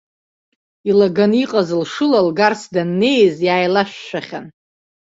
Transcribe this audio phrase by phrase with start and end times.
[0.89, 4.45] Илаган иҟаз лшыла лгарц даннеиз иааилашәшәахьан.